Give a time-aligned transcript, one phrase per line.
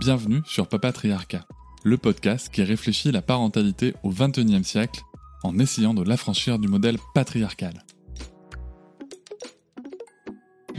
[0.00, 1.44] Bienvenue sur Papatriarcat,
[1.84, 5.02] le podcast qui réfléchit la parentalité au XXIe siècle
[5.42, 7.84] en essayant de l'affranchir du modèle patriarcal.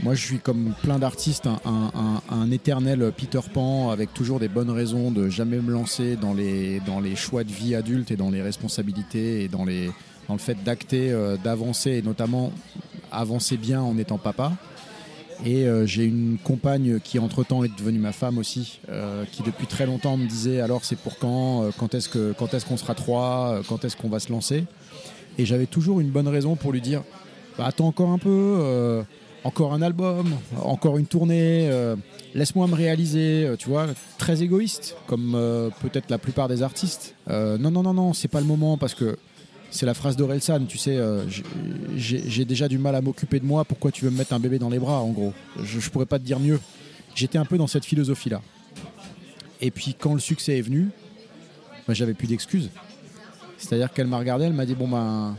[0.02, 5.12] Moi, je suis comme plein d'artistes, un, éternel Peter Pan avec toujours des bonnes raisons
[5.12, 6.80] de jamais me lancer dans les,
[7.14, 9.92] choix de vie adulte et dans les responsabilités et dans le
[10.38, 12.52] fait d'acter, euh, d'avancer et notamment
[13.12, 14.50] avancer bien en étant papa.
[15.44, 19.66] Et euh, j'ai une compagne qui entre-temps est devenue ma femme aussi, euh, qui depuis
[19.66, 22.08] très longtemps me disait alors c'est pour quand, euh, quand est-ce
[22.66, 24.64] qu'on sera trois, quand est-ce qu'on va se lancer?
[25.38, 27.02] Et j'avais toujours une bonne raison pour lui dire
[27.58, 29.02] bah, attends encore un peu,
[29.44, 30.30] encore un album,
[30.62, 31.70] encore une tournée,
[32.34, 33.86] laisse-moi me réaliser, tu vois,
[34.18, 35.32] très égoïste comme
[35.80, 37.14] peut-être la plupart des artistes.
[37.28, 39.16] non non non non, c'est pas le moment parce que
[39.72, 41.24] c'est la phrase d'Orelsan, tu sais, euh,
[41.96, 44.58] j'ai déjà du mal à m'occuper de moi, pourquoi tu veux me mettre un bébé
[44.58, 45.32] dans les bras, en gros?
[45.62, 46.60] Je, ne pourrais pas te dire mieux.
[47.14, 48.42] J'étais un peu dans cette philosophie-là.
[49.62, 50.90] Et puis quand le succès est venu,
[51.88, 52.68] bah, j'avais plus d'excuses.
[53.56, 55.36] C'est-à-dire qu'elle m'a regardé, elle m'a dit, bon ben,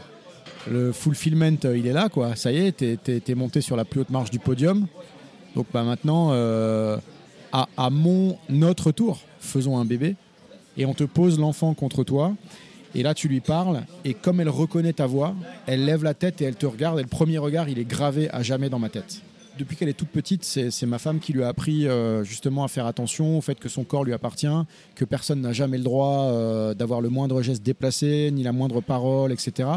[0.67, 2.35] le fulfillment, euh, il est là, quoi.
[2.35, 4.87] Ça y est, t'es es, monté sur la plus haute marche du podium.
[5.55, 6.97] Donc bah, maintenant, euh,
[7.51, 10.15] à, à mon, notre tour, faisons un bébé.
[10.75, 12.33] Et on te pose l'enfant contre toi.
[12.95, 16.41] Et là, tu lui parles, et comme elle reconnaît ta voix, elle lève la tête
[16.41, 18.89] et elle te regarde, et le premier regard, il est gravé à jamais dans ma
[18.89, 19.21] tête.
[19.57, 22.67] Depuis qu'elle est toute petite, c'est ma femme qui lui a appris euh, justement à
[22.67, 24.47] faire attention au fait que son corps lui appartient,
[24.95, 28.81] que personne n'a jamais le droit euh, d'avoir le moindre geste déplacé, ni la moindre
[28.81, 29.69] parole, etc.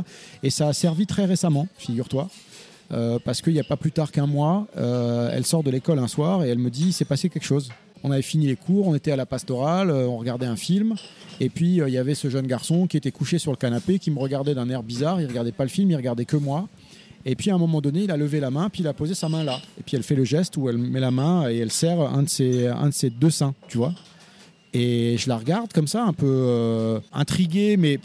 [0.43, 2.29] Et ça a servi très récemment, figure-toi.
[2.93, 6.09] Euh, parce qu'il n'y a pas plus tard qu'un mois, elle sort de l'école un
[6.09, 7.71] soir et elle me dit, il s'est passé quelque chose.
[8.03, 10.95] On avait fini les cours, on était à la pastorale, on regardait un film,
[11.41, 13.99] et puis euh, il y avait ce jeune garçon qui était couché sur le canapé,
[13.99, 15.21] qui me regardait d'un air bizarre.
[15.21, 16.69] Il regardait pas le film, il regardait que moi.
[17.25, 19.15] Et puis à un moment donné, il a levé la main, puis il a posé
[19.15, 19.59] sa main là.
[19.79, 22.23] Et puis elle fait le geste où elle met la main et elle serre un
[22.23, 23.93] de ses, un deux seins, tu vois.
[24.73, 27.99] Et je la regarde comme ça, un peu euh, intriguée, mais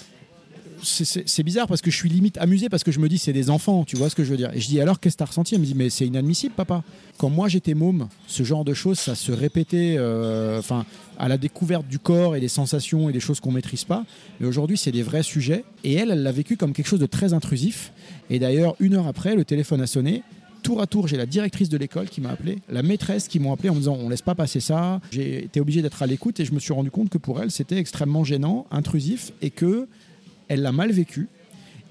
[0.84, 3.50] c'est bizarre parce que je suis limite amusé parce que je me dis c'est des
[3.50, 4.52] enfants, tu vois ce que je veux dire.
[4.54, 5.56] Et je dis alors qu'est-ce que t'as ressenti?
[5.56, 6.84] Elle me dit mais c'est inadmissible papa.
[7.18, 10.86] Quand moi j'étais môme, ce genre de choses ça se répétait euh, enfin
[11.18, 14.06] à la découverte du corps et des sensations et des choses qu'on maîtrise pas.
[14.40, 17.06] Mais aujourd'hui c'est des vrais sujets et elle elle l'a vécu comme quelque chose de
[17.06, 17.92] très intrusif.
[18.30, 20.24] Et d'ailleurs une heure après le téléphone a sonné
[20.62, 23.52] tour à tour, j'ai la directrice de l'école qui m'a appelé, la maîtresse qui m'ont
[23.52, 25.02] appelé en me disant on laisse pas passer ça.
[25.12, 27.52] J'ai été obligé d'être à l'écoute et je me suis rendu compte que pour elle
[27.52, 29.88] c'était extrêmement gênant, intrusif et que
[30.52, 31.30] elle l'a mal vécu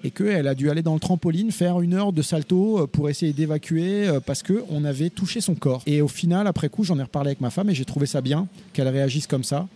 [0.04, 3.08] et qu'elle a dû aller dans le trampoline faire une heure de salto euh, pour
[3.08, 5.82] essayer d'évacuer euh, parce qu'on avait touché son corps.
[5.86, 8.20] Et au final, après coup, j'en ai reparlé avec ma femme et j'ai trouvé ça
[8.20, 9.66] bien qu'elle réagisse comme ça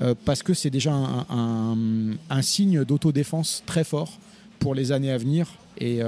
[0.00, 4.18] euh, parce que c'est déjà un, signe d'autodéfense très fort
[4.60, 5.48] pour les années à venir.
[5.80, 6.00] Et,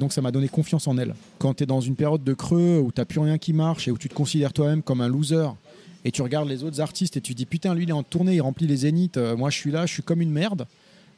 [0.00, 1.14] donc ça m'a donné confiance en elle.
[1.38, 3.92] Quand tu es dans une période de creux où tu plus rien qui marche et
[3.92, 5.48] où tu te considères toi-même comme un loser
[6.04, 8.34] et tu regardes les autres artistes et tu dis putain lui il est en tournée,
[8.34, 10.66] il remplit les zéniths, moi je suis là, je suis comme une merde.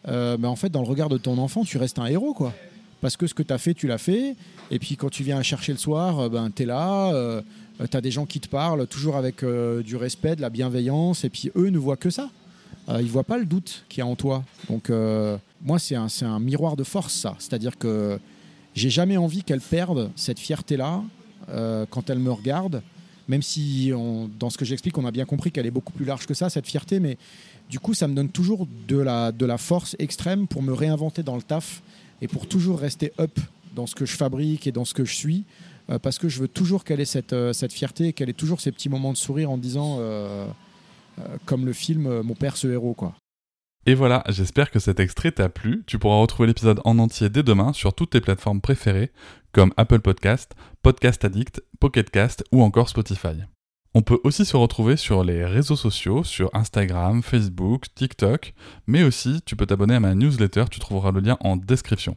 [0.07, 2.53] Euh, en fait, dans le regard de ton enfant, tu restes un héros, quoi.
[3.01, 4.37] Parce que ce que tu as fait, tu l'as fait.
[4.71, 7.43] Et puis quand tu viens chercher le soir, euh, ben, tu es là, euh,
[7.91, 11.25] tu as des gens qui te parlent, toujours avec du respect, de la bienveillance.
[11.25, 12.29] Et puis eux ne voient que ça.
[12.89, 14.43] ils voient pas le doute qu'il y a en toi.
[14.69, 14.91] Donc
[15.63, 17.37] moi, c'est un, un, miroir de force, ça.
[17.39, 18.19] C'est-à-dire que
[18.75, 21.03] j'ai jamais envie qu'elle perde cette fierté-là
[21.91, 22.83] quand elle me regarde.
[23.29, 23.93] Même si,
[24.39, 26.49] dans ce que j'explique, on a bien compris qu'elle est beaucoup plus large que ça,
[26.49, 26.99] cette fierté.
[26.99, 27.19] Mais
[27.69, 31.43] du coup, ça me donne toujours de la, force extrême pour me réinventer dans le
[31.43, 31.83] taf
[32.23, 33.39] et pour toujours rester up
[33.75, 35.45] dans ce que je fabrique et dans ce que je suis.
[35.91, 38.61] Euh, parce que je veux toujours qu'elle ait cette, euh, cette fierté, qu'elle ait toujours
[38.61, 40.47] ces petits moments de sourire en disant, euh,
[41.47, 42.95] comme le film Mon père, ce héros.
[42.95, 43.15] quoi.
[43.87, 45.83] Et voilà, j'espère que cet extrait t'a plu.
[45.87, 49.11] Tu pourras retrouver l'épisode en entier dès demain sur toutes tes plateformes préférées,
[49.59, 53.43] comme Apple Podcast, Podcast Addict, Pocket Cast ou encore Spotify.
[53.93, 58.55] On peut aussi se retrouver sur les réseaux sociaux, sur Instagram, Facebook, TikTok,
[58.87, 62.17] mais aussi tu peux t'abonner à ma newsletter, tu trouveras le lien en description.